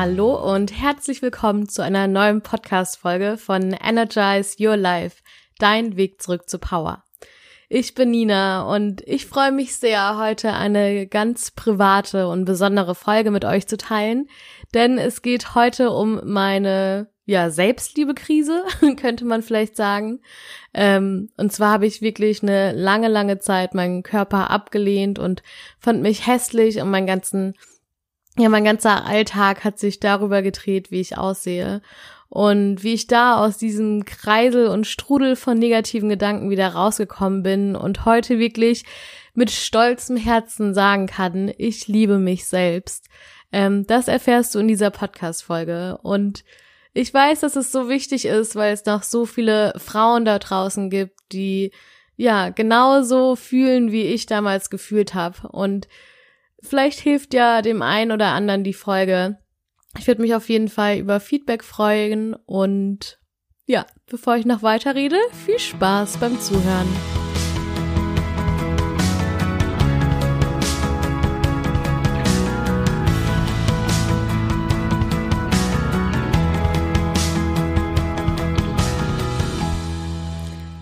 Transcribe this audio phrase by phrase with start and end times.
[0.00, 5.24] Hallo und herzlich willkommen zu einer neuen Podcast-Folge von Energize Your Life,
[5.58, 7.02] dein Weg zurück zu Power.
[7.68, 13.32] Ich bin Nina und ich freue mich sehr, heute eine ganz private und besondere Folge
[13.32, 14.28] mit euch zu teilen,
[14.72, 18.62] denn es geht heute um meine ja, Selbstliebe-Krise,
[19.00, 20.20] könnte man vielleicht sagen.
[20.74, 25.42] Ähm, und zwar habe ich wirklich eine lange, lange Zeit meinen Körper abgelehnt und
[25.80, 27.54] fand mich hässlich und mein ganzen,
[28.38, 31.82] ja, mein ganzer Alltag hat sich darüber gedreht, wie ich aussehe.
[32.30, 37.74] Und wie ich da aus diesem Kreisel und Strudel von negativen Gedanken wieder rausgekommen bin
[37.74, 38.84] und heute wirklich
[39.34, 43.06] mit stolzem Herzen sagen kann, ich liebe mich selbst.
[43.50, 45.98] Ähm, das erfährst du in dieser Podcast-Folge.
[46.02, 46.44] Und
[46.92, 50.90] ich weiß, dass es so wichtig ist, weil es noch so viele Frauen da draußen
[50.90, 51.70] gibt, die
[52.16, 55.48] ja genauso fühlen, wie ich damals gefühlt habe.
[55.48, 55.88] Und
[56.62, 59.38] vielleicht hilft ja dem einen oder anderen die Folge,
[59.98, 63.18] ich würde mich auf jeden Fall über Feedback freuen und
[63.66, 66.88] ja, bevor ich noch weiter rede, viel Spaß beim Zuhören.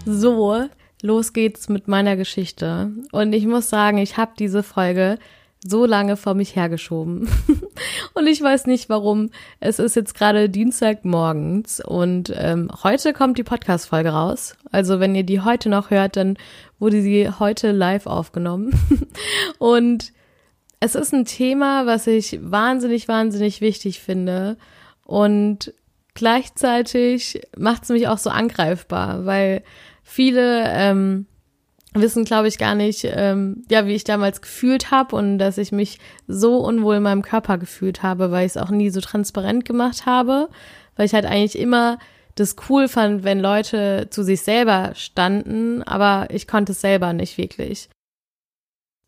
[0.05, 0.69] So,
[1.03, 2.93] los geht's mit meiner Geschichte.
[3.11, 5.19] Und ich muss sagen, ich habe diese Folge
[5.65, 7.29] so lange vor mich hergeschoben.
[8.15, 9.31] und ich weiß nicht warum.
[9.61, 14.57] Es ist jetzt gerade Dienstagmorgens und ähm, heute kommt die Podcast-Folge raus.
[14.71, 16.37] Also wenn ihr die heute noch hört, dann
[16.79, 18.79] wurde sie heute live aufgenommen.
[19.59, 20.13] und
[20.81, 24.57] es ist ein Thema, was ich wahnsinnig, wahnsinnig wichtig finde.
[25.05, 25.73] Und
[26.15, 29.63] gleichzeitig macht es mich auch so angreifbar, weil
[30.03, 31.27] viele ähm,
[32.01, 35.73] wissen, glaube ich, gar nicht, ähm, ja, wie ich damals gefühlt habe und dass ich
[35.73, 39.65] mich so unwohl in meinem Körper gefühlt habe, weil ich es auch nie so transparent
[39.65, 40.49] gemacht habe,
[40.97, 41.99] weil ich halt eigentlich immer
[42.35, 47.39] das cool fand, wenn Leute zu sich selber standen, aber ich konnte es selber nicht
[47.39, 47.89] wirklich.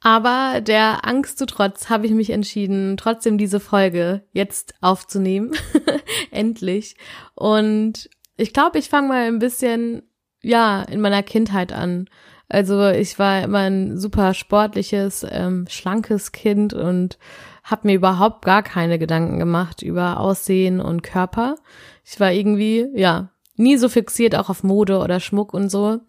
[0.01, 5.53] Aber der Angst zu trotz habe ich mich entschieden, trotzdem diese Folge jetzt aufzunehmen.
[6.31, 6.97] Endlich.
[7.35, 10.03] Und ich glaube, ich fange mal ein bisschen,
[10.41, 12.09] ja, in meiner Kindheit an.
[12.49, 17.19] Also ich war immer ein super sportliches, ähm, schlankes Kind und
[17.63, 21.57] habe mir überhaupt gar keine Gedanken gemacht über Aussehen und Körper.
[22.05, 26.01] Ich war irgendwie, ja, nie so fixiert auch auf Mode oder Schmuck und so.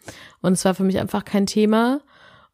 [0.42, 2.00] Und es war für mich einfach kein Thema.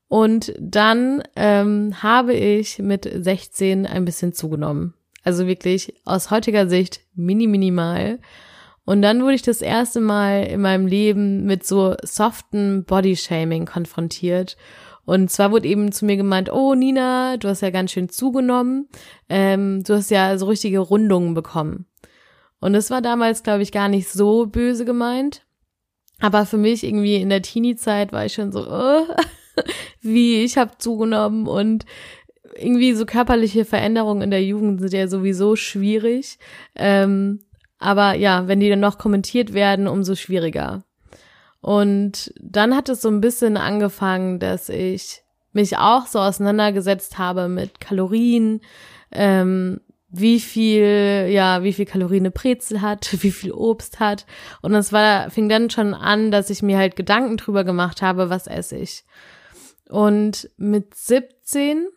[0.07, 4.93] Und dann ähm, habe ich mit 16 ein bisschen zugenommen.
[5.23, 8.19] Also wirklich aus heutiger Sicht mini minimal.
[8.85, 14.57] Und dann wurde ich das erste Mal in meinem Leben mit so soften Bodyshaming konfrontiert.
[15.05, 18.87] Und zwar wurde eben zu mir gemeint, oh Nina, du hast ja ganz schön zugenommen,
[19.29, 21.85] ähm, du hast ja so richtige Rundungen bekommen.
[22.59, 25.45] Und das war damals, glaube ich, gar nicht so böse gemeint.
[26.19, 29.05] Aber für mich irgendwie in der Teenie-Zeit war ich schon so, oh,
[30.01, 31.85] wie, ich habe zugenommen und
[32.57, 36.39] irgendwie so körperliche Veränderungen in der Jugend sind ja sowieso schwierig.
[36.75, 37.41] Ähm,
[37.85, 40.83] aber ja, wenn die dann noch kommentiert werden, umso schwieriger.
[41.61, 47.47] Und dann hat es so ein bisschen angefangen, dass ich mich auch so auseinandergesetzt habe
[47.47, 48.61] mit Kalorien,
[49.11, 54.25] ähm, wie viel, ja, wie viel Kalorien eine Brezel hat, wie viel Obst hat.
[54.61, 58.29] Und das war, fing dann schon an, dass ich mir halt Gedanken drüber gemacht habe,
[58.31, 59.03] was esse ich.
[59.89, 61.87] Und mit 17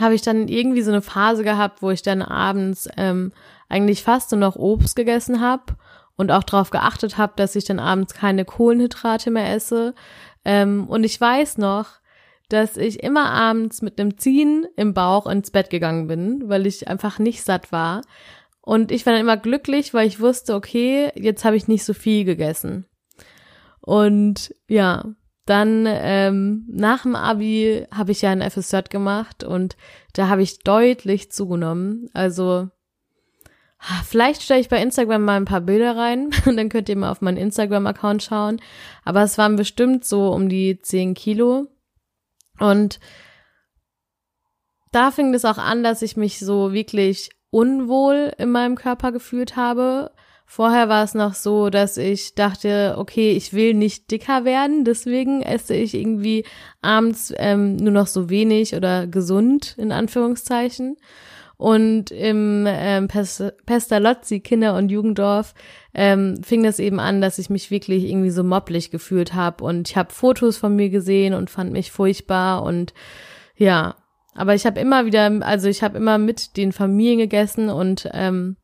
[0.00, 3.32] habe ich dann irgendwie so eine Phase gehabt, wo ich dann abends ähm,
[3.68, 5.76] eigentlich fast nur noch Obst gegessen habe
[6.16, 9.94] und auch darauf geachtet habe, dass ich dann abends keine Kohlenhydrate mehr esse.
[10.44, 11.86] Ähm, und ich weiß noch,
[12.48, 16.88] dass ich immer abends mit einem Ziehen im Bauch ins Bett gegangen bin, weil ich
[16.88, 18.02] einfach nicht satt war.
[18.62, 21.94] Und ich war dann immer glücklich, weil ich wusste, okay, jetzt habe ich nicht so
[21.94, 22.86] viel gegessen.
[23.80, 25.04] Und ja,
[25.46, 29.76] dann ähm, nach dem Abi habe ich ja ein FSJ gemacht und
[30.12, 32.10] da habe ich deutlich zugenommen.
[32.12, 32.68] Also
[34.04, 37.10] Vielleicht stelle ich bei Instagram mal ein paar Bilder rein und dann könnt ihr mal
[37.10, 38.60] auf meinen Instagram-Account schauen.
[39.04, 41.66] Aber es waren bestimmt so um die 10 Kilo.
[42.58, 42.98] Und
[44.90, 49.56] da fing es auch an, dass ich mich so wirklich unwohl in meinem Körper gefühlt
[49.56, 50.10] habe.
[50.50, 55.42] Vorher war es noch so, dass ich dachte, okay, ich will nicht dicker werden, deswegen
[55.42, 56.44] esse ich irgendwie
[56.80, 60.96] abends ähm, nur noch so wenig oder gesund in Anführungszeichen.
[61.58, 65.54] Und im ähm, Pestalozzi Kinder- und Jugenddorf
[65.92, 69.64] ähm, fing das eben an, dass ich mich wirklich irgendwie so mopplig gefühlt habe.
[69.64, 72.62] Und ich habe Fotos von mir gesehen und fand mich furchtbar.
[72.62, 72.94] Und
[73.56, 73.96] ja,
[74.34, 78.56] aber ich habe immer wieder, also ich habe immer mit den Familien gegessen und ähm,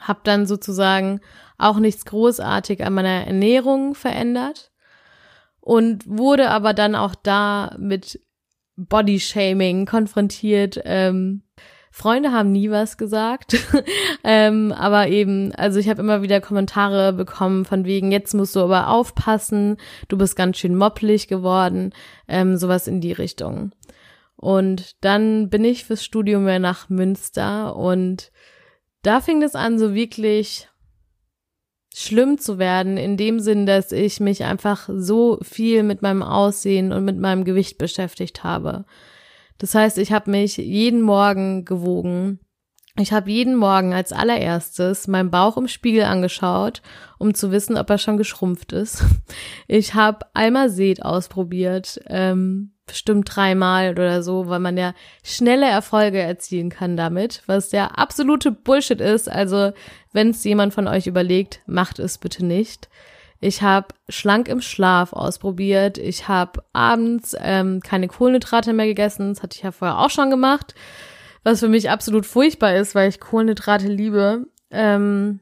[0.00, 1.20] habe dann sozusagen
[1.58, 4.70] auch nichts großartig an meiner Ernährung verändert
[5.60, 8.20] und wurde aber dann auch da mit
[8.76, 10.80] Bodyshaming konfrontiert.
[10.84, 11.42] Ähm,
[11.90, 13.56] Freunde haben nie was gesagt,
[14.24, 18.60] ähm, aber eben, also ich habe immer wieder Kommentare bekommen von wegen, jetzt musst du
[18.60, 19.76] aber aufpassen,
[20.08, 21.92] du bist ganz schön moppelig geworden,
[22.28, 23.72] ähm, sowas in die Richtung.
[24.36, 28.30] Und dann bin ich fürs Studium mehr nach Münster und
[29.02, 30.68] da fing es an, so wirklich
[31.94, 36.92] schlimm zu werden, in dem Sinn, dass ich mich einfach so viel mit meinem Aussehen
[36.92, 38.84] und mit meinem Gewicht beschäftigt habe.
[39.58, 42.40] Das heißt, ich habe mich jeden Morgen gewogen.
[42.96, 46.82] Ich habe jeden Morgen als allererstes meinen Bauch im Spiegel angeschaut,
[47.18, 49.04] um zu wissen, ob er schon geschrumpft ist.
[49.70, 56.70] Ich habe Almased ausprobiert, ähm, bestimmt dreimal oder so, weil man ja schnelle Erfolge erzielen
[56.70, 59.30] kann damit, was der absolute Bullshit ist.
[59.30, 59.72] Also,
[60.12, 62.88] wenn es jemand von euch überlegt, macht es bitte nicht.
[63.40, 65.96] Ich habe schlank im Schlaf ausprobiert.
[65.98, 69.32] Ich habe abends ähm, keine Kohlenhydrate mehr gegessen.
[69.32, 70.74] Das hatte ich ja vorher auch schon gemacht.
[71.44, 74.46] Was für mich absolut furchtbar ist, weil ich Kohlenhydrate liebe.
[74.70, 75.40] Ähm,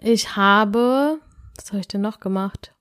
[0.00, 1.18] ich habe,
[1.56, 2.72] was habe ich denn noch gemacht?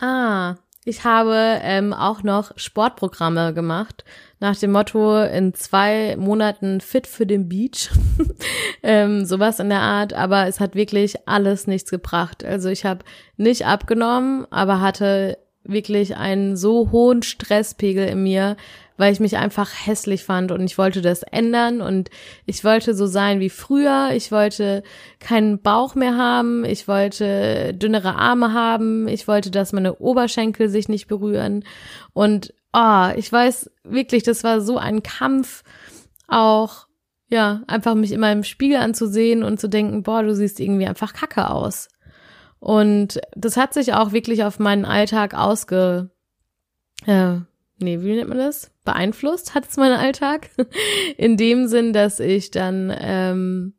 [0.00, 4.04] Ah, ich habe ähm, auch noch Sportprogramme gemacht,
[4.38, 7.90] nach dem Motto in zwei Monaten fit für den Beach,
[8.82, 12.44] ähm, sowas in der Art, aber es hat wirklich alles nichts gebracht.
[12.44, 13.04] Also ich habe
[13.36, 18.56] nicht abgenommen, aber hatte wirklich einen so hohen Stresspegel in mir,
[18.96, 22.10] weil ich mich einfach hässlich fand und ich wollte das ändern und
[22.46, 24.10] ich wollte so sein wie früher.
[24.14, 24.82] Ich wollte
[25.18, 26.64] keinen Bauch mehr haben.
[26.64, 29.08] Ich wollte dünnere Arme haben.
[29.08, 31.64] Ich wollte, dass meine Oberschenkel sich nicht berühren.
[32.12, 35.64] Und oh, ich weiß wirklich, das war so ein Kampf
[36.28, 36.86] auch,
[37.28, 41.14] ja, einfach mich immer im Spiegel anzusehen und zu denken, boah, du siehst irgendwie einfach
[41.14, 41.88] kacke aus.
[42.64, 46.08] Und das hat sich auch wirklich auf meinen Alltag ausge,
[47.04, 47.34] äh,
[47.78, 48.70] nee, wie nennt man das?
[48.86, 50.48] Beeinflusst hat es meinen Alltag.
[51.18, 53.74] In dem Sinn, dass ich dann ähm,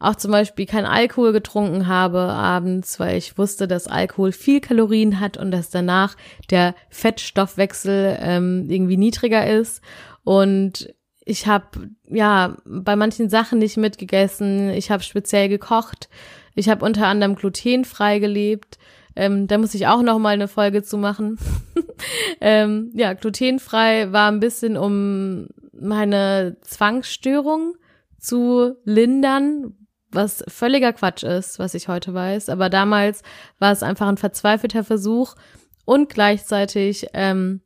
[0.00, 5.20] auch zum Beispiel kein Alkohol getrunken habe abends, weil ich wusste, dass Alkohol viel Kalorien
[5.20, 6.16] hat und dass danach
[6.50, 9.80] der Fettstoffwechsel ähm, irgendwie niedriger ist.
[10.24, 10.92] Und
[11.24, 14.70] ich habe ja bei manchen Sachen nicht mitgegessen.
[14.70, 16.08] Ich habe speziell gekocht.
[16.54, 18.78] Ich habe unter anderem glutenfrei gelebt.
[19.16, 21.38] Ähm, da muss ich auch noch mal eine Folge zu machen.
[22.40, 27.74] ähm, ja, glutenfrei war ein bisschen um meine Zwangsstörung
[28.18, 29.74] zu lindern,
[30.10, 32.48] was völliger Quatsch ist, was ich heute weiß.
[32.48, 33.22] Aber damals
[33.58, 35.34] war es einfach ein verzweifelter Versuch
[35.84, 37.60] und gleichzeitig ähm,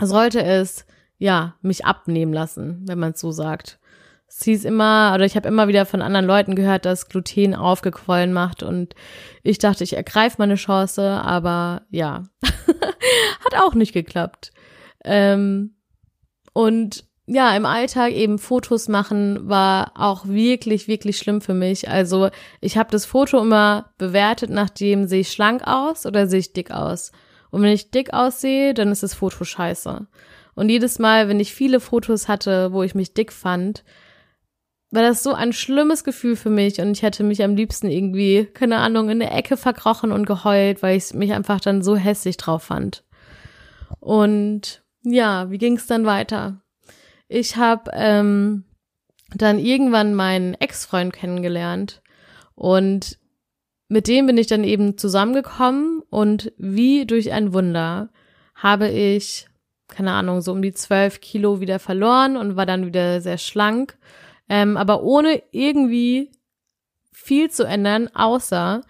[0.00, 0.86] sollte es
[1.18, 3.78] ja mich abnehmen lassen, wenn man es so sagt
[4.38, 8.32] es hieß immer, oder ich habe immer wieder von anderen Leuten gehört, dass Gluten aufgequollen
[8.32, 8.94] macht und
[9.42, 14.50] ich dachte, ich ergreife meine Chance, aber ja, hat auch nicht geklappt.
[15.04, 15.76] Ähm,
[16.54, 21.88] und ja, im Alltag eben Fotos machen war auch wirklich, wirklich schlimm für mich.
[21.88, 26.52] Also ich habe das Foto immer bewertet, nachdem sehe ich schlank aus oder sehe ich
[26.52, 27.12] dick aus.
[27.50, 30.06] Und wenn ich dick aussehe, dann ist das Foto scheiße.
[30.54, 33.84] Und jedes Mal, wenn ich viele Fotos hatte, wo ich mich dick fand,
[34.92, 38.44] war das so ein schlimmes Gefühl für mich und ich hätte mich am liebsten irgendwie,
[38.52, 42.36] keine Ahnung, in der Ecke verkrochen und geheult, weil ich mich einfach dann so hässlich
[42.36, 43.02] drauf fand.
[44.00, 46.60] Und ja, wie ging es dann weiter?
[47.26, 48.64] Ich habe ähm,
[49.34, 52.02] dann irgendwann meinen Ex-Freund kennengelernt
[52.54, 53.18] und
[53.88, 58.10] mit dem bin ich dann eben zusammengekommen und wie durch ein Wunder
[58.54, 59.48] habe ich,
[59.88, 63.96] keine Ahnung, so um die zwölf Kilo wieder verloren und war dann wieder sehr schlank
[64.52, 66.30] ähm, aber ohne irgendwie
[67.10, 68.82] viel zu ändern, außer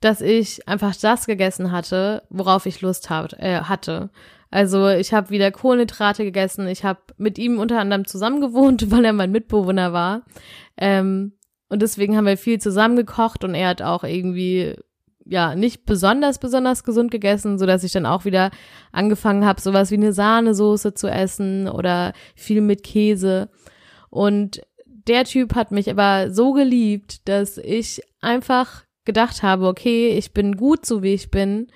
[0.00, 4.08] dass ich einfach das gegessen hatte, worauf ich Lust hab, äh, hatte.
[4.50, 6.66] Also ich habe wieder Kohlenhydrate gegessen.
[6.66, 10.22] Ich habe mit ihm unter anderem zusammen gewohnt, weil er mein Mitbewohner war.
[10.78, 11.34] Ähm,
[11.68, 14.76] und deswegen haben wir viel zusammen gekocht und er hat auch irgendwie
[15.26, 18.50] ja nicht besonders besonders gesund gegessen, so dass ich dann auch wieder
[18.92, 23.50] angefangen habe, sowas wie eine Sahnesoße zu essen oder viel mit Käse.
[24.08, 24.60] Und
[25.08, 30.56] der Typ hat mich aber so geliebt, dass ich einfach gedacht habe, okay, ich bin
[30.56, 31.68] gut so wie ich bin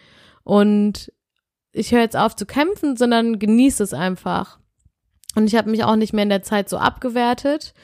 [0.44, 1.12] und
[1.72, 4.58] ich höre jetzt auf zu kämpfen, sondern genieße es einfach.
[5.34, 7.74] Und ich habe mich auch nicht mehr in der Zeit so abgewertet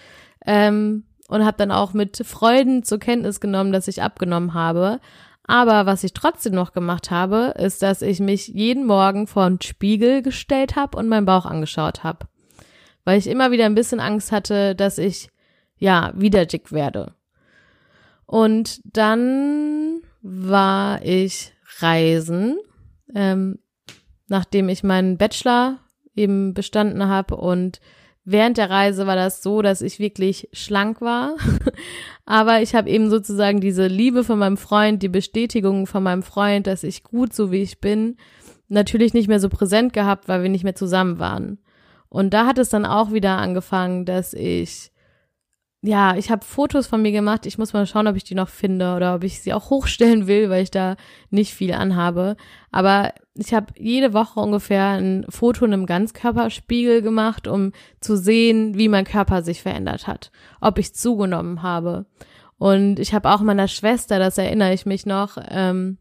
[0.47, 5.01] ähm, und habe dann auch mit Freuden zur Kenntnis genommen, dass ich abgenommen habe.
[5.45, 9.61] Aber was ich trotzdem noch gemacht habe, ist, dass ich mich jeden Morgen vor den
[9.61, 12.27] Spiegel gestellt habe und meinen Bauch angeschaut habe.
[13.05, 15.29] Weil ich immer wieder ein bisschen Angst hatte, dass ich
[15.79, 17.15] ja wieder dick werde.
[18.27, 22.57] Und dann war ich reisen,
[23.15, 23.59] ähm,
[24.29, 25.79] nachdem ich meinen Bachelor
[26.15, 27.81] eben bestanden habe und
[28.25, 31.37] während der Reise war das so, dass ich wirklich schlank war.
[32.25, 36.67] Aber ich habe eben sozusagen diese Liebe von meinem Freund, die Bestätigung von meinem Freund,
[36.67, 38.17] dass ich gut so wie ich bin,
[38.69, 41.59] natürlich nicht mehr so präsent gehabt, weil wir nicht mehr zusammen waren.
[42.13, 44.93] Und da hat es dann auch wieder angefangen, dass ich
[45.85, 47.45] ja, ich habe Fotos von mir gemacht.
[47.45, 50.29] Ich muss mal schauen, ob ich die noch finde oder ob ich sie auch hochstellen
[50.29, 50.95] will, weil ich da
[51.31, 52.37] nicht viel anhabe.
[52.71, 58.79] Aber ich habe jede Woche ungefähr ein Foto in einem Ganzkörperspiegel gemacht, um zu sehen,
[58.79, 62.07] wie mein Körper sich verändert hat, ob ich zugenommen habe.
[62.59, 65.99] Und ich habe auch meiner Schwester, das erinnere ich mich noch, ähm,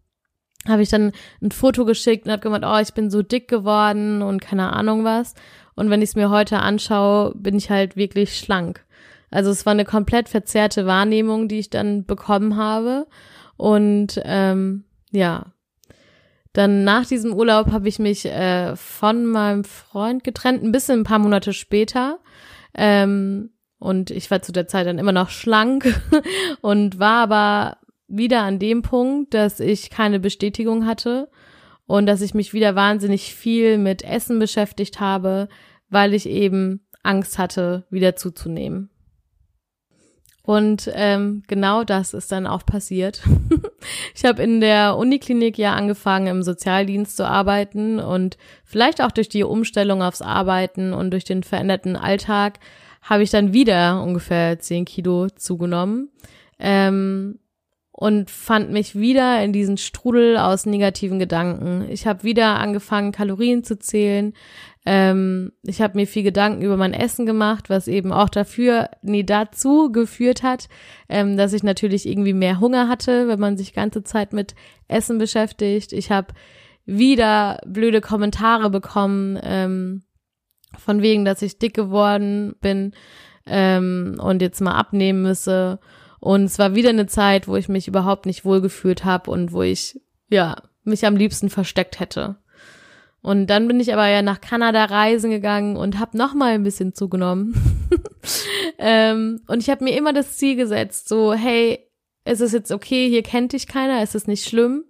[0.67, 4.21] habe ich dann ein Foto geschickt und habe gemeint, oh, ich bin so dick geworden
[4.21, 5.33] und keine Ahnung was.
[5.75, 8.85] Und wenn ich es mir heute anschaue, bin ich halt wirklich schlank.
[9.29, 13.07] Also es war eine komplett verzerrte Wahrnehmung, die ich dann bekommen habe.
[13.57, 15.53] Und ähm, ja,
[16.53, 21.05] dann nach diesem Urlaub habe ich mich äh, von meinem Freund getrennt, ein bisschen ein
[21.05, 22.19] paar Monate später.
[22.73, 26.01] Ähm, und ich war zu der Zeit dann immer noch schlank
[26.61, 31.29] und war aber wieder an dem Punkt, dass ich keine Bestätigung hatte
[31.91, 35.50] und dass ich mich wieder wahnsinnig viel mit Essen beschäftigt habe,
[35.89, 38.89] weil ich eben Angst hatte, wieder zuzunehmen.
[40.41, 43.24] Und ähm, genau das ist dann auch passiert.
[44.15, 49.27] ich habe in der Uniklinik ja angefangen, im Sozialdienst zu arbeiten und vielleicht auch durch
[49.27, 52.60] die Umstellung aufs Arbeiten und durch den veränderten Alltag
[53.01, 56.10] habe ich dann wieder ungefähr zehn Kilo zugenommen
[56.57, 57.39] ähm,
[57.91, 61.88] und fand mich wieder in diesen Strudel aus negativen Gedanken.
[61.89, 64.33] Ich habe wieder angefangen, Kalorien zu zählen.
[64.86, 69.24] Ähm, ich habe mir viel Gedanken über mein Essen gemacht, was eben auch dafür, nee,
[69.24, 70.69] dazu geführt hat,
[71.10, 74.55] ähm, dass ich natürlich irgendwie mehr Hunger hatte, wenn man sich ganze Zeit mit
[74.88, 75.93] Essen beschäftigt.
[75.93, 76.33] Ich habe
[76.86, 80.03] wieder blöde Kommentare bekommen, ähm,
[80.77, 82.93] von wegen, dass ich dick geworden bin
[83.45, 85.79] ähm, und jetzt mal abnehmen müsse.
[86.21, 89.63] Und es war wieder eine Zeit, wo ich mich überhaupt nicht wohlgefühlt habe und wo
[89.63, 89.99] ich,
[90.29, 92.37] ja, mich am liebsten versteckt hätte.
[93.23, 96.63] Und dann bin ich aber ja nach Kanada reisen gegangen und habe noch mal ein
[96.63, 97.89] bisschen zugenommen.
[98.77, 101.87] ähm, und ich habe mir immer das Ziel gesetzt, so hey,
[102.23, 104.85] es ist jetzt okay, hier kennt dich keiner, es ist nicht schlimm.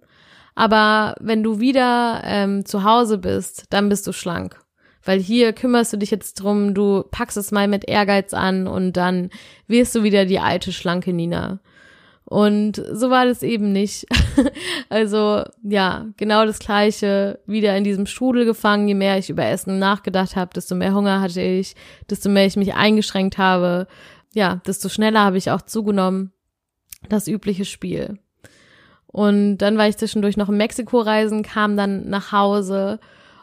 [0.54, 4.62] Aber wenn du wieder ähm, zu Hause bist, dann bist du schlank.
[5.04, 8.96] Weil hier kümmerst du dich jetzt drum, du packst es mal mit Ehrgeiz an und
[8.96, 9.30] dann
[9.66, 11.60] wirst du wieder die alte schlanke Nina.
[12.24, 14.06] Und so war das eben nicht.
[14.88, 18.88] also ja, genau das gleiche, wieder in diesem Strudel gefangen.
[18.88, 21.74] Je mehr ich über Essen nachgedacht habe, desto mehr Hunger hatte ich,
[22.08, 23.86] desto mehr ich mich eingeschränkt habe,
[24.32, 26.32] ja, desto schneller habe ich auch zugenommen.
[27.08, 28.18] Das übliche Spiel.
[29.08, 32.98] Und dann war ich zwischendurch noch in Mexiko reisen, kam dann nach Hause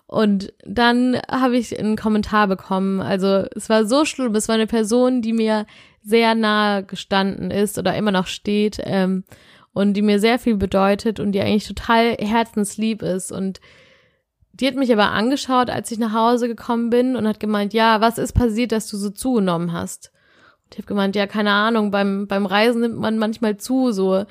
[0.09, 2.99] und dann habe ich einen Kommentar bekommen.
[2.99, 5.67] Also es war so schlimm, es war eine Person, die mir
[6.01, 9.23] sehr nahe gestanden ist oder immer noch steht ähm,
[9.71, 13.31] und die mir sehr viel bedeutet und die eigentlich total herzenslieb ist.
[13.31, 13.59] Und
[14.51, 18.01] die hat mich aber angeschaut, als ich nach Hause gekommen bin und hat gemeint, ja,
[18.01, 20.11] was ist passiert, dass du so zugenommen hast?
[20.63, 24.15] Und ich habe gemeint, ja, keine Ahnung, beim, beim Reisen nimmt man manchmal zu, so.
[24.15, 24.25] Und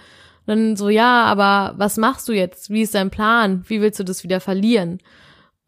[0.44, 2.68] dann so, ja, aber was machst du jetzt?
[2.68, 3.64] Wie ist dein Plan?
[3.68, 4.98] Wie willst du das wieder verlieren?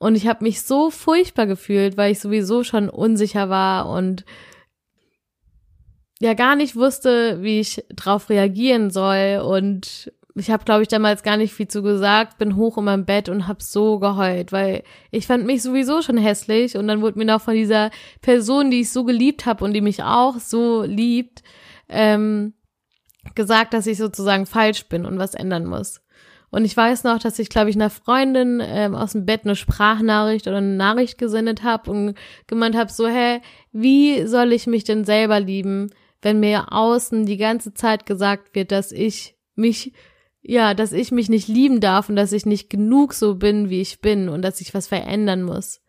[0.01, 4.25] Und ich habe mich so furchtbar gefühlt, weil ich sowieso schon unsicher war und
[6.21, 11.23] ja gar nicht wusste, wie ich drauf reagieren soll und ich habe glaube ich damals
[11.23, 14.85] gar nicht viel zu gesagt, bin hoch in meinem Bett und hab so geheult, weil
[15.11, 17.91] ich fand mich sowieso schon hässlich und dann wurde mir noch von dieser
[18.23, 21.43] Person, die ich so geliebt habe und die mich auch so liebt,
[21.91, 22.55] ähm,
[23.35, 26.01] gesagt, dass ich sozusagen falsch bin und was ändern muss.
[26.51, 29.55] Und ich weiß noch, dass ich, glaube ich, einer Freundin ähm, aus dem Bett eine
[29.55, 32.15] Sprachnachricht oder eine Nachricht gesendet habe und
[32.49, 33.41] gemeint habe, so, hä,
[33.73, 35.91] wie soll ich mich denn selber lieben,
[36.23, 39.93] wenn mir außen die ganze Zeit gesagt wird, dass ich mich,
[40.43, 43.81] ja, dass ich mich nicht lieben darf und dass ich nicht genug so bin, wie
[43.81, 45.81] ich bin und dass ich was verändern muss.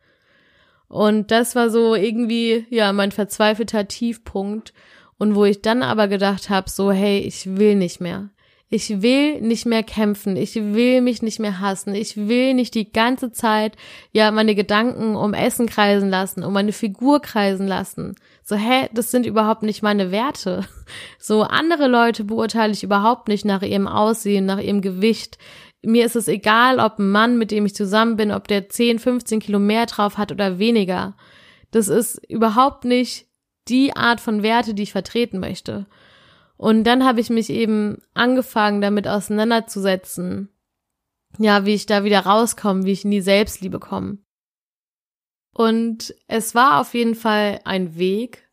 [0.87, 4.73] Und das war so irgendwie, ja, mein verzweifelter Tiefpunkt.
[5.17, 8.29] Und wo ich dann aber gedacht habe, so, hey, ich will nicht mehr.
[8.73, 10.37] Ich will nicht mehr kämpfen.
[10.37, 11.93] Ich will mich nicht mehr hassen.
[11.93, 13.75] Ich will nicht die ganze Zeit,
[14.13, 18.15] ja, meine Gedanken um Essen kreisen lassen, um meine Figur kreisen lassen.
[18.45, 20.65] So, hä, das sind überhaupt nicht meine Werte.
[21.19, 25.37] So, andere Leute beurteile ich überhaupt nicht nach ihrem Aussehen, nach ihrem Gewicht.
[25.83, 28.99] Mir ist es egal, ob ein Mann, mit dem ich zusammen bin, ob der 10,
[28.99, 31.15] 15 Kilo mehr drauf hat oder weniger.
[31.71, 33.27] das ist überhaupt nicht
[33.69, 35.87] die Art von Werte, die ich vertreten möchte.
[36.61, 40.49] Und dann habe ich mich eben angefangen, damit auseinanderzusetzen.
[41.39, 44.19] Ja, wie ich da wieder rauskomme, wie ich in die Selbstliebe komme.
[45.55, 48.47] Und es war auf jeden Fall ein Weg.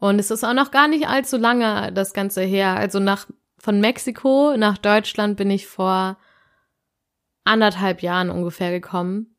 [0.00, 2.74] Und es ist auch noch gar nicht allzu lange das Ganze her.
[2.74, 3.28] Also nach,
[3.58, 6.18] von Mexiko nach Deutschland bin ich vor
[7.44, 9.36] anderthalb Jahren ungefähr gekommen.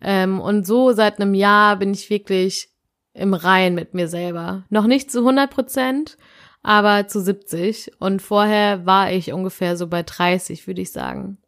[0.00, 2.70] Ähm, und so seit einem Jahr bin ich wirklich
[3.12, 4.64] im Rein mit mir selber.
[4.70, 6.16] Noch nicht zu 100 Prozent,
[6.62, 7.92] aber zu 70.
[7.98, 11.38] Und vorher war ich ungefähr so bei 30, würde ich sagen.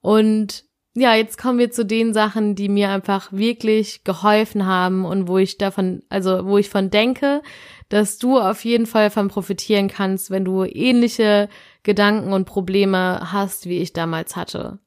[0.00, 0.64] Und
[0.96, 5.38] ja, jetzt kommen wir zu den Sachen, die mir einfach wirklich geholfen haben und wo
[5.38, 7.42] ich davon, also wo ich von denke,
[7.88, 11.48] dass du auf jeden Fall von profitieren kannst, wenn du ähnliche
[11.82, 14.78] Gedanken und Probleme hast, wie ich damals hatte.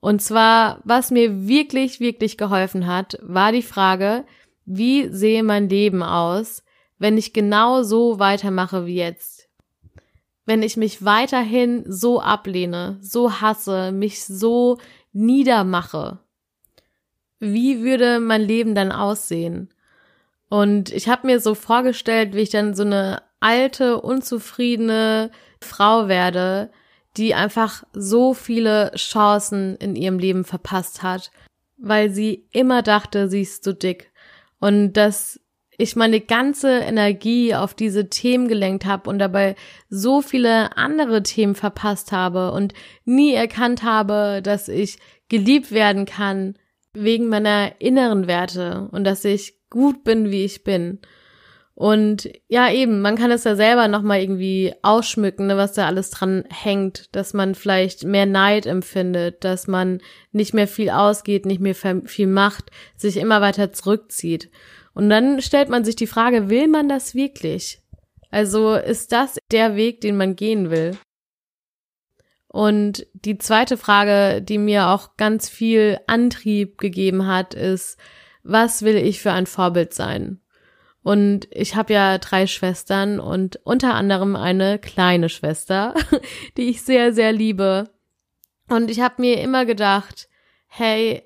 [0.00, 4.24] Und zwar, was mir wirklich, wirklich geholfen hat, war die Frage,
[4.64, 6.62] wie sehe mein Leben aus,
[6.98, 9.48] wenn ich genau so weitermache wie jetzt?
[10.44, 14.78] Wenn ich mich weiterhin so ablehne, so hasse, mich so
[15.12, 16.20] niedermache?
[17.38, 19.72] Wie würde mein Leben dann aussehen?
[20.48, 26.70] Und ich habe mir so vorgestellt, wie ich dann so eine alte, unzufriedene Frau werde,
[27.16, 31.30] die einfach so viele Chancen in ihrem Leben verpasst hat,
[31.76, 34.12] weil sie immer dachte, sie ist zu dick.
[34.60, 35.40] Und dass
[35.78, 39.56] ich meine ganze Energie auf diese Themen gelenkt habe und dabei
[39.88, 46.54] so viele andere Themen verpasst habe und nie erkannt habe, dass ich geliebt werden kann
[46.92, 51.00] wegen meiner inneren Werte und dass ich gut bin, wie ich bin.
[51.74, 56.08] Und ja, eben, man kann es ja selber nochmal irgendwie ausschmücken, ne, was da alles
[56.08, 60.00] dran hängt, dass man vielleicht mehr Neid empfindet, dass man
[60.32, 64.50] nicht mehr viel ausgeht, nicht mehr viel macht, sich immer weiter zurückzieht.
[64.96, 67.82] Und dann stellt man sich die Frage, will man das wirklich?
[68.30, 70.96] Also ist das der Weg, den man gehen will?
[72.48, 77.98] Und die zweite Frage, die mir auch ganz viel Antrieb gegeben hat, ist,
[78.42, 80.40] was will ich für ein Vorbild sein?
[81.02, 85.92] Und ich habe ja drei Schwestern und unter anderem eine kleine Schwester,
[86.56, 87.90] die ich sehr, sehr liebe.
[88.70, 90.30] Und ich habe mir immer gedacht,
[90.68, 91.25] hey,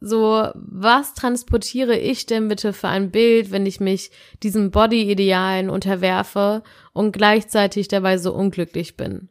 [0.00, 4.10] so, was transportiere ich denn bitte für ein Bild, wenn ich mich
[4.42, 9.28] diesem Body-Idealen unterwerfe und gleichzeitig dabei so unglücklich bin?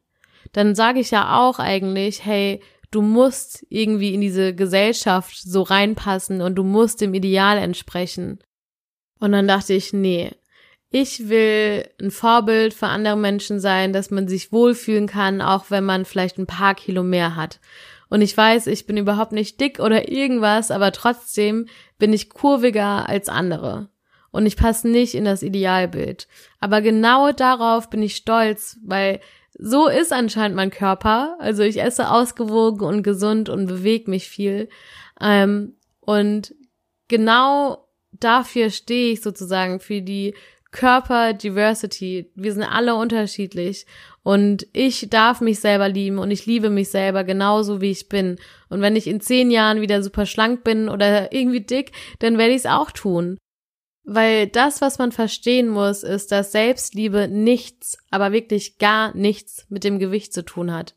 [0.52, 6.42] Dann sage ich ja auch eigentlich, hey, du musst irgendwie in diese Gesellschaft so reinpassen
[6.42, 8.40] und du musst dem Ideal entsprechen.
[9.20, 10.32] Und dann dachte ich, nee,
[10.90, 15.84] ich will ein Vorbild für andere Menschen sein, dass man sich wohlfühlen kann, auch wenn
[15.84, 17.60] man vielleicht ein paar Kilo mehr hat.
[18.10, 21.68] Und ich weiß, ich bin überhaupt nicht dick oder irgendwas, aber trotzdem
[21.98, 23.90] bin ich kurviger als andere.
[24.32, 26.28] Und ich passe nicht in das Idealbild.
[26.60, 29.20] Aber genau darauf bin ich stolz, weil
[29.58, 31.36] so ist anscheinend mein Körper.
[31.40, 34.70] Also ich esse ausgewogen und gesund und bewege mich viel.
[35.20, 36.54] Ähm, und
[37.08, 40.36] genau dafür stehe ich sozusagen für die
[40.72, 42.32] Körper-Diversity.
[42.36, 43.86] Wir sind alle unterschiedlich
[44.24, 48.38] und ich darf mich selber lieben und ich liebe mich selber genauso wie ich bin.
[48.70, 52.52] Und wenn ich in zehn Jahren wieder super schlank bin oder irgendwie dick, dann werde
[52.52, 53.38] ich es auch tun.
[54.04, 59.84] Weil das, was man verstehen muss, ist, dass Selbstliebe nichts, aber wirklich gar nichts mit
[59.84, 60.96] dem Gewicht zu tun hat.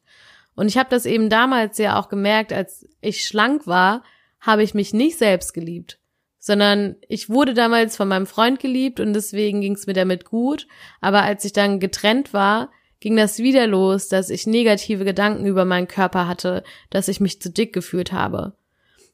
[0.54, 4.02] Und ich habe das eben damals ja auch gemerkt, als ich schlank war,
[4.40, 5.99] habe ich mich nicht selbst geliebt
[6.40, 10.66] sondern ich wurde damals von meinem Freund geliebt und deswegen ging es mir damit gut.
[11.02, 15.66] Aber als ich dann getrennt war, ging das wieder los, dass ich negative Gedanken über
[15.66, 18.54] meinen Körper hatte, dass ich mich zu dick gefühlt habe.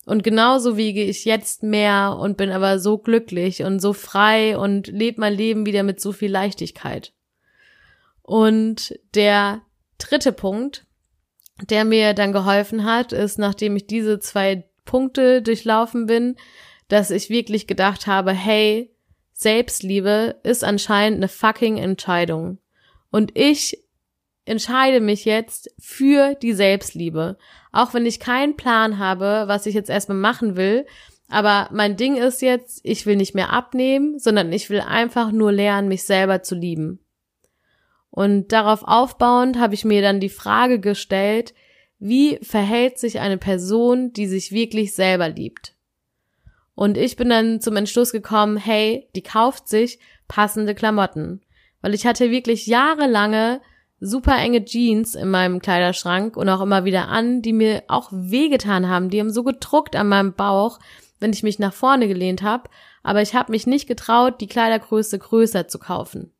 [0.06, 4.86] Und genauso wiege ich jetzt mehr und bin aber so glücklich und so frei und
[4.86, 7.12] lebe mein Leben wieder mit so viel Leichtigkeit.
[8.22, 9.62] Und der
[9.98, 10.86] dritte Punkt,
[11.70, 16.36] der mir dann geholfen hat, ist, nachdem ich diese zwei Punkte durchlaufen bin,
[16.88, 18.92] dass ich wirklich gedacht habe, hey,
[19.32, 22.58] Selbstliebe ist anscheinend eine fucking Entscheidung.
[23.10, 23.82] Und ich
[24.46, 27.36] entscheide mich jetzt für die Selbstliebe.
[27.72, 30.86] Auch wenn ich keinen Plan habe, was ich jetzt erstmal machen will.
[31.28, 35.52] Aber mein Ding ist jetzt, ich will nicht mehr abnehmen, sondern ich will einfach nur
[35.52, 37.00] lernen, mich selber zu lieben.
[38.10, 41.52] Und darauf aufbauend habe ich mir dann die Frage gestellt,
[41.98, 45.75] wie verhält sich eine Person, die sich wirklich selber liebt?
[46.76, 51.40] Und ich bin dann zum Entschluss gekommen, hey, die kauft sich passende Klamotten.
[51.80, 53.62] Weil ich hatte wirklich jahrelange
[53.98, 58.88] super enge Jeans in meinem Kleiderschrank und auch immer wieder an, die mir auch wehgetan
[58.88, 59.08] haben.
[59.08, 60.78] Die haben so gedruckt an meinem Bauch,
[61.18, 62.68] wenn ich mich nach vorne gelehnt habe.
[63.02, 66.30] Aber ich habe mich nicht getraut, die Kleidergröße größer zu kaufen.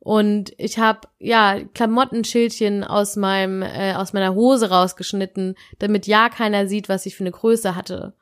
[0.00, 6.66] Und ich habe ja Klamottenschildchen aus meinem äh, aus meiner Hose rausgeschnitten, damit ja keiner
[6.66, 8.14] sieht, was ich für eine Größe hatte.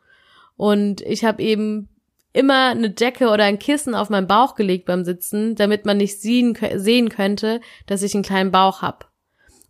[0.56, 1.88] Und ich habe eben
[2.32, 6.20] immer eine Decke oder ein Kissen auf meinen Bauch gelegt beim Sitzen, damit man nicht
[6.20, 9.10] sehen, sehen könnte, dass ich einen kleinen Bauch hab.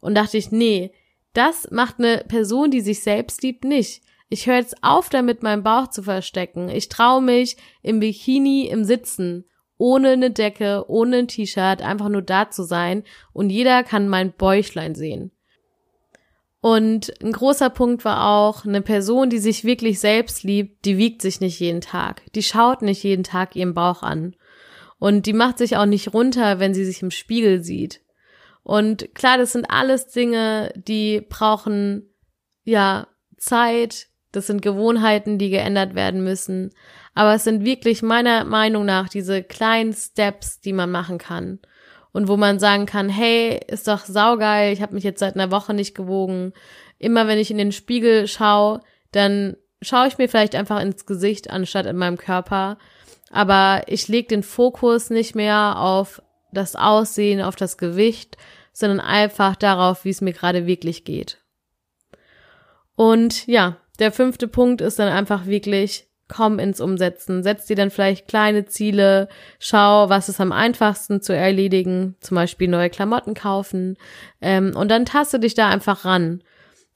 [0.01, 0.93] Und dachte ich, nee,
[1.35, 4.03] das macht eine Person, die sich selbst liebt, nicht.
[4.31, 6.69] Ich höre jetzt auf damit, meinen Bauch zu verstecken.
[6.69, 9.45] Ich traue mich im Bikini im Sitzen,
[9.77, 14.33] ohne eine Decke, ohne ein T-Shirt, einfach nur da zu sein und jeder kann mein
[14.33, 15.31] Bäuchlein sehen.
[16.65, 21.21] Und ein großer Punkt war auch, eine Person, die sich wirklich selbst liebt, die wiegt
[21.21, 22.23] sich nicht jeden Tag.
[22.35, 24.35] Die schaut nicht jeden Tag ihren Bauch an.
[24.99, 28.01] Und die macht sich auch nicht runter, wenn sie sich im Spiegel sieht.
[28.63, 32.09] Und klar, das sind alles Dinge, die brauchen,
[32.65, 34.07] ja, Zeit.
[34.33, 36.71] Das sind Gewohnheiten, die geändert werden müssen.
[37.15, 41.59] Aber es sind wirklich meiner Meinung nach diese kleinen Steps, die man machen kann
[42.15, 45.51] und wo man sagen kann, hey, ist doch saugeil, ich habe mich jetzt seit einer
[45.51, 46.53] Woche nicht gewogen.
[47.01, 51.51] Immer wenn ich in den Spiegel schaue, dann schaue ich mir vielleicht einfach ins Gesicht
[51.51, 52.79] anstatt in meinem Körper.
[53.31, 56.23] Aber ich lege den Fokus nicht mehr auf
[56.53, 58.37] das Aussehen, auf das Gewicht,
[58.73, 61.39] sondern einfach darauf, wie es mir gerade wirklich geht.
[62.95, 67.43] Und ja, der fünfte Punkt ist dann einfach wirklich komm ins Umsetzen.
[67.43, 72.69] Setz dir dann vielleicht kleine Ziele, schau, was ist am einfachsten zu erledigen, zum Beispiel
[72.69, 73.97] neue Klamotten kaufen,
[74.41, 76.43] ähm, und dann taste dich da einfach ran.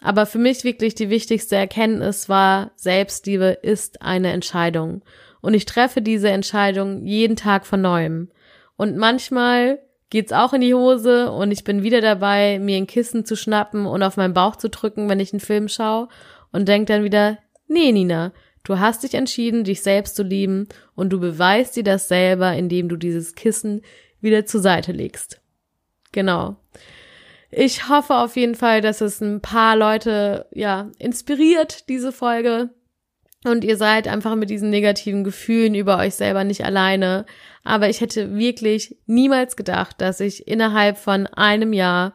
[0.00, 5.02] Aber für mich wirklich die wichtigste Erkenntnis war, Selbstliebe ist eine Entscheidung.
[5.40, 8.30] Und ich treffe diese Entscheidung jeden Tag von neuem.
[8.76, 13.24] Und manchmal geht's auch in die Hose und ich bin wieder dabei, mir ein Kissen
[13.24, 16.08] zu schnappen und auf meinen Bauch zu drücken, wenn ich einen Film schaue
[16.52, 18.32] und denk dann wieder, nee, Nina,
[18.68, 22.90] Du hast dich entschieden, dich selbst zu lieben und du beweist dir das selber, indem
[22.90, 23.80] du dieses Kissen
[24.20, 25.40] wieder zur Seite legst.
[26.12, 26.56] Genau.
[27.50, 32.68] Ich hoffe auf jeden Fall, dass es ein paar Leute, ja, inspiriert, diese Folge.
[33.42, 37.24] Und ihr seid einfach mit diesen negativen Gefühlen über euch selber nicht alleine.
[37.64, 42.12] Aber ich hätte wirklich niemals gedacht, dass ich innerhalb von einem Jahr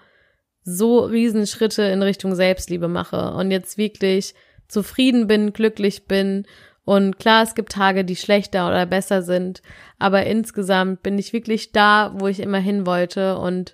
[0.63, 4.35] so Riesenschritte in Richtung Selbstliebe mache und jetzt wirklich
[4.73, 6.45] zufrieden bin, glücklich bin.
[6.85, 9.61] Und klar, es gibt Tage, die schlechter oder besser sind,
[9.99, 13.73] aber insgesamt bin ich wirklich da, wo ich immer hin wollte und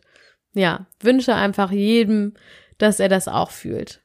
[0.53, 2.33] ja, wünsche einfach jedem,
[2.77, 4.01] dass er das auch fühlt.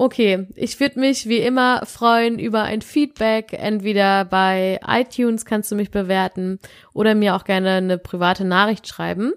[0.00, 3.52] Okay, ich würde mich wie immer freuen über ein Feedback.
[3.52, 6.60] Entweder bei iTunes kannst du mich bewerten
[6.94, 9.32] oder mir auch gerne eine private Nachricht schreiben.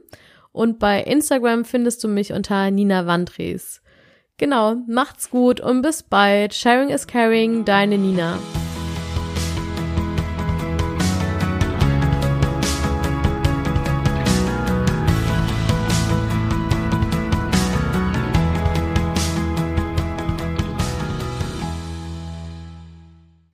[0.52, 3.80] Und bei Instagram findest du mich unter Nina Wandres.
[4.41, 6.56] Genau, macht's gut und bis bald.
[6.56, 8.39] Sharing is caring, deine Nina.